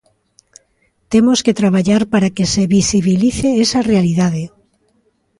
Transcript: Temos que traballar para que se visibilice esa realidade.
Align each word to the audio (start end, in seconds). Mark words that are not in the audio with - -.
Temos 1.11 1.39
que 1.45 1.57
traballar 1.61 2.03
para 2.13 2.31
que 2.35 2.45
se 2.53 2.63
visibilice 2.77 3.49
esa 3.65 3.85
realidade. 3.91 4.43